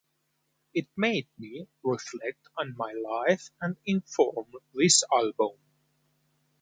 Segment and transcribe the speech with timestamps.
[0.73, 5.59] It made me reflect on my life and inform this album.